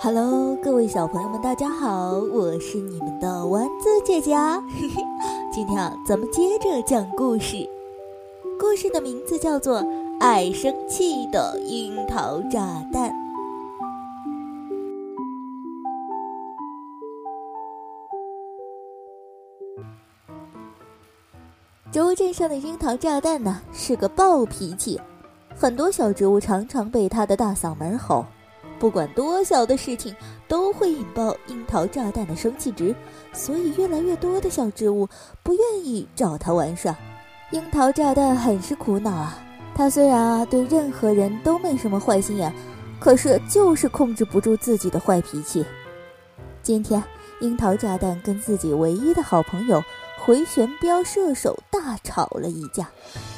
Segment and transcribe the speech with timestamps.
[0.00, 4.62] Hello，各位小朋友们，大家好，我是你们的丸子姐姐啊。
[5.50, 7.68] 今天啊，咱们接着讲故事。
[8.60, 9.82] 故事的名字叫做
[10.20, 13.10] 《爱生气的樱桃炸弹》。
[21.90, 25.00] 植物镇上的樱桃炸弹呢，是个暴脾气，
[25.56, 28.24] 很多小植物常常被他的大嗓门吼。
[28.78, 30.14] 不管多小的事情，
[30.46, 32.94] 都会引爆樱桃炸弹的生气值，
[33.32, 35.08] 所以越来越多的小植物
[35.42, 36.96] 不愿意找他玩耍。
[37.50, 39.38] 樱桃炸弹很是苦恼啊！
[39.74, 42.52] 他虽然啊对任何人都没什么坏心眼，
[43.00, 45.64] 可是就是控制不住自己的坏脾气。
[46.62, 47.02] 今天，
[47.40, 49.82] 樱桃炸弹跟自己唯一的好朋友
[50.18, 52.88] 回旋镖射手大吵了一架，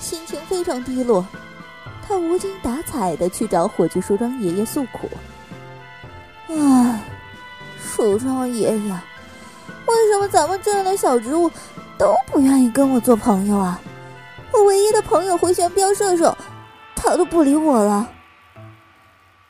[0.01, 1.25] 心情非常低落。
[2.11, 5.09] 他无精打采地去找火炬树桩爷爷诉苦。
[6.49, 7.01] 唉，
[7.80, 8.93] 树桩爷爷，
[9.87, 11.49] 为什么咱们这样的小植物
[11.97, 13.80] 都不愿意跟我做朋友啊？
[14.51, 16.37] 我唯一的朋友回旋镖射手，
[16.97, 18.11] 他都不理我了。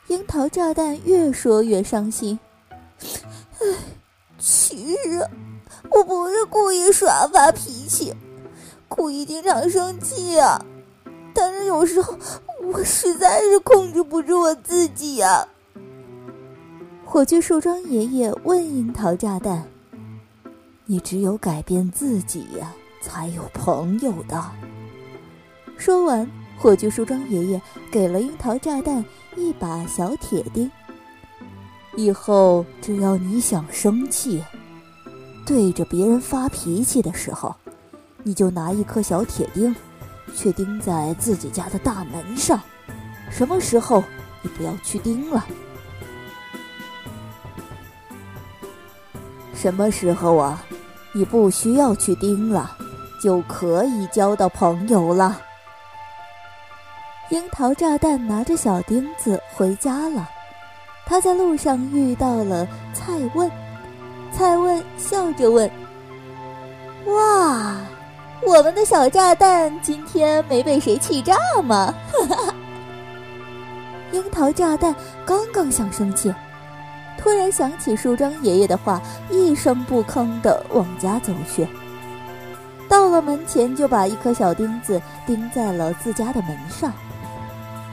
[0.08, 2.38] 樱桃炸弹越说越伤心。
[3.58, 3.66] 唉，
[4.38, 5.26] 其实
[5.88, 8.14] 我不是故意耍发脾气，
[8.86, 10.62] 故意经常生气啊。
[11.34, 12.16] 但是有时候
[12.62, 15.46] 我实在是控制不住我自己呀。
[17.04, 19.66] 火炬树桩爷爷问樱桃炸弹
[20.86, 24.44] ：“你只有改变自己呀，才有朋友的。”
[25.76, 29.04] 说完，火炬树桩爷爷给了樱桃炸弹
[29.36, 30.70] 一把小铁钉。
[31.96, 34.44] 以后只要你想生气，
[35.44, 37.52] 对着别人发脾气的时候，
[38.22, 39.74] 你就拿一颗小铁钉。
[40.34, 42.60] 却钉在自己家的大门上，
[43.30, 44.02] 什么时候
[44.42, 45.44] 你不要去钉了？
[49.54, 50.62] 什么时候啊，
[51.12, 52.76] 你不需要去钉了，
[53.22, 55.40] 就可以交到朋友了。
[57.30, 60.28] 樱桃炸弹拿着小钉子回家了，
[61.06, 63.50] 他在路上遇到了蔡问，
[64.32, 65.70] 蔡问笑着问
[67.06, 67.76] ：“哇！”
[68.46, 71.94] 我们的小炸弹今天没被谁气炸吗？
[72.12, 72.54] 哈 哈
[74.12, 76.34] 樱桃炸弹刚刚想生气，
[77.18, 81.66] 突然想起树桩爷爷的话，一声不吭地往家走去。
[82.88, 86.92] 到了门前，就把一颗小钉子钉在了自家的门上。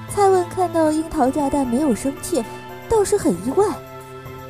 [0.10, 2.44] 蔡文看到樱桃炸弹没有生气，
[2.90, 3.66] 倒是很意外。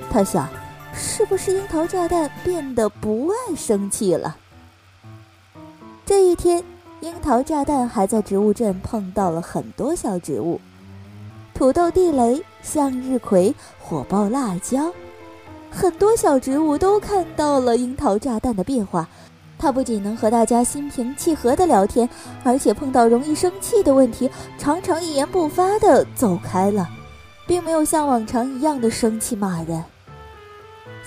[0.10, 0.48] 他想，
[0.94, 4.38] 是不是樱桃炸弹变得不爱生气了？
[6.08, 6.64] 这一天，
[7.02, 10.58] 樱桃炸弹还在植物镇碰到了很多小植物：
[11.54, 14.90] 土豆地雷、向日葵、火爆辣椒。
[15.70, 19.06] 很多小植物都看到了樱桃炸弹的变化。
[19.60, 22.08] 它不仅能和大家心平气和的聊天，
[22.42, 26.88] 而且碰到容易生气的问题，常常一言不发的走开了，
[27.46, 29.84] 并没有像往常一样的生气骂人。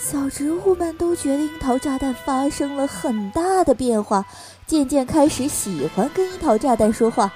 [0.00, 4.24] 小植物们都觉得樱桃炸弹发生了很大的变化。
[4.66, 7.30] 渐渐开始喜欢跟樱桃炸弹说话。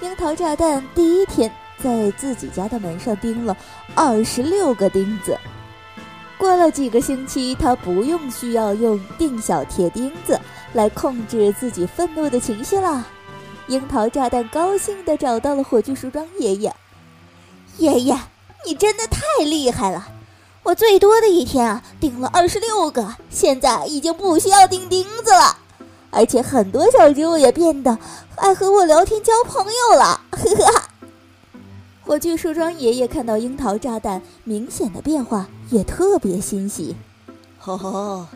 [0.00, 3.54] 樱桃炸弹第一天在自己家的门上钉了
[3.94, 5.38] 二十六个钉子。
[6.38, 10.40] 过了几个星期，他不用需要用钉小铁钉子
[10.72, 13.04] 来控制自己愤怒的情绪啦。
[13.66, 16.74] 樱桃炸弹高兴地找到了火炬树桩爷爷。
[17.76, 18.16] 爷爷，
[18.64, 20.08] 你真的太厉害了！
[20.64, 25.58] 我最多的一天啊，钉了二十六个，现在已经不需要钉钉子了。
[26.10, 27.98] 而且很多小植物也变得
[28.36, 30.82] 爱和我聊天交朋友了，呵呵。
[32.02, 36.96] 火炬树桩爷爷看到樱桃炸弹明显的变化，也特别欣喜。
[37.64, 38.26] 哦，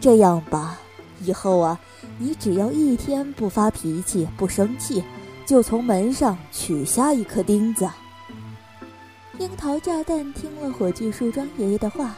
[0.00, 0.78] 这样吧，
[1.24, 1.80] 以后啊，
[2.18, 5.02] 你只要一天不发脾气、不生气，
[5.44, 7.88] 就从门上取下一颗钉子。
[9.38, 12.14] 樱桃炸弹听了火炬树桩爷爷的话。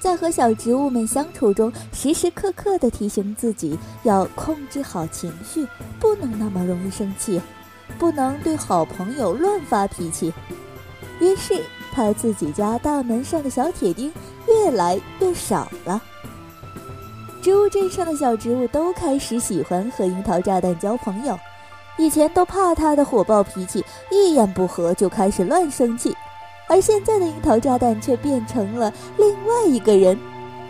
[0.00, 5.64] 在和小植物们相处中，时时刻刻地提醒自己要控制好情绪，
[6.00, 7.40] 不能那么容易生气，
[8.00, 10.34] 不能对好朋友乱发脾气。
[11.20, 11.62] 于是，
[11.92, 14.12] 他自己家大门上的小铁钉
[14.48, 16.02] 越来越少了。
[17.40, 21.38] 植物镇上的小植物都开始喜欢和樱桃炸弹交朋友，
[21.96, 26.12] 以前都怕他的火爆脾气，一言不合就开始乱生气。
[26.72, 30.18] 而现在的樱桃炸弹却变成了另外一个人，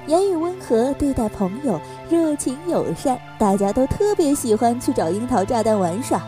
[0.09, 6.21] 言语温和，对待朋友热情友善，大家都特别喜欢去找樱桃炸弹玩耍。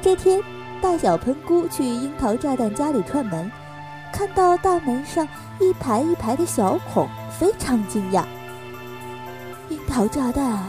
[0.00, 0.40] 这天，
[0.80, 3.50] 大小喷菇去樱桃炸弹家里串门，
[4.12, 5.26] 看到大门上
[5.58, 8.22] 一排一排的小孔，非常惊讶。
[9.68, 10.62] 樱桃炸弹，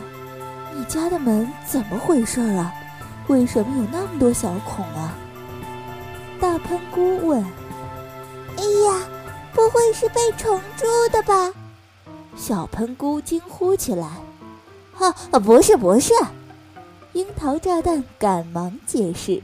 [0.76, 2.74] 你家的门怎么回事啊？
[3.28, 5.14] 为什么有那么多小孔啊？
[6.40, 7.46] 大喷菇问。
[8.62, 9.08] 哎呀，
[9.56, 11.52] 不会是被虫蛀的吧？
[12.38, 14.08] 小喷菇惊呼起来。
[14.94, 16.14] 哈，不是不是，
[17.14, 19.42] 樱桃炸弹赶忙解释。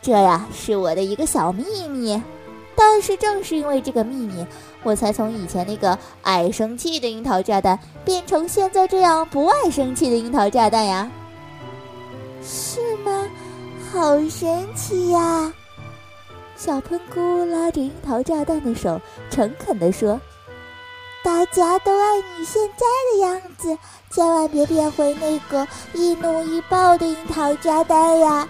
[0.00, 2.20] 这呀是我的一个小秘密，
[2.74, 4.46] 但是正是因为这个秘密，
[4.82, 11.10] 我才从以前那个爱生气的樱桃炸弹变成现在这样不爱生气的樱桃炸弹呀。
[12.42, 13.28] 是吗？
[13.92, 15.52] 好神奇呀！
[16.64, 20.20] 小喷菇拉着樱桃炸弹的手，诚恳地说
[21.24, 23.76] ：“大家都爱你现在的样子，
[24.10, 28.48] 千万别变回那个易怒易爆的樱桃炸弹呀！”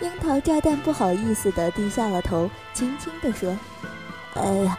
[0.00, 3.58] 樱桃炸弹不好意思的低下了头，轻轻地说
[4.40, 4.78] ：“哎呀，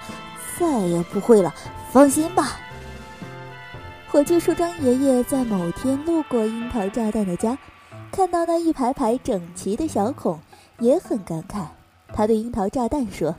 [0.57, 1.53] 再也不会了，
[1.91, 2.57] 放心吧。”
[4.07, 7.57] 火炬树桩爷爷在某天路过樱桃炸弹的家，
[8.13, 10.39] 看到那一排排整齐的小孔，
[10.81, 11.65] 也很感慨。
[12.13, 13.33] 他对樱桃炸弹说：“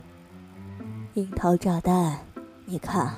[1.13, 2.17] 樱桃炸弹，
[2.65, 3.13] 你看，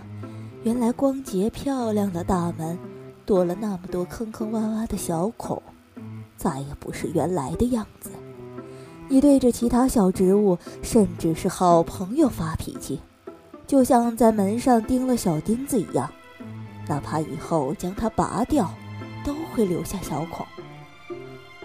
[0.64, 2.78] 原来光洁漂亮的大门，
[3.26, 5.62] 多了那么多坑坑洼洼的小孔，
[6.36, 8.10] 再也不是原来的样子。”
[9.08, 13.00] 你对着其他小植物，甚至是好朋友发脾气，
[13.68, 16.10] 就像在门上钉了小钉子一样，
[16.88, 18.74] 哪怕以后将它拔掉，
[19.24, 20.44] 都会留下小孔。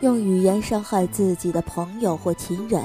[0.00, 2.82] 用语言伤害自己的朋友或亲人，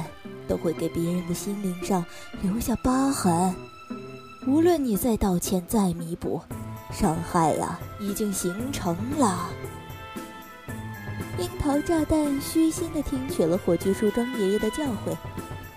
[0.49, 2.05] 都会给别人的心灵上
[2.41, 3.55] 留下疤痕。
[4.45, 6.41] 无论你再道歉、再弥补，
[6.91, 9.49] 伤害呀，已经形成了。
[11.39, 15.15] 樱桃炸弹虚心地听取了火炬树桩爷爷的教诲，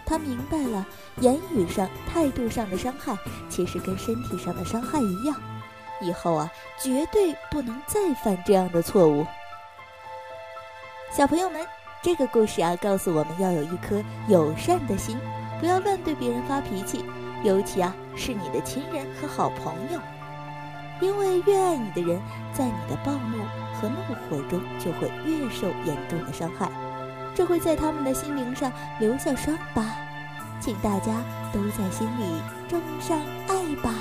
[0.04, 0.84] 他明白了，
[1.20, 3.16] 言语上、态度上的伤害，
[3.48, 5.36] 其实跟身体上的伤害一样。
[6.00, 6.50] 以后啊，
[6.82, 9.24] 绝对不能再犯这样的错误。
[11.10, 11.60] 小朋友们，
[12.02, 15.18] 这个故事啊，告诉我们要有一颗友善的心，
[15.58, 17.04] 不要乱对别人发脾气，
[17.42, 19.98] 尤其啊，是你的亲人和好朋友。
[21.00, 22.20] 因为越爱你的人，
[22.52, 23.38] 在你的暴怒
[23.74, 26.70] 和怒火中就会越受严重的伤害，
[27.34, 28.70] 这会在他们的心灵上
[29.00, 29.84] 留下伤疤。
[30.60, 31.22] 请大家
[31.52, 33.18] 都在心里种上
[33.48, 33.94] 爱吧。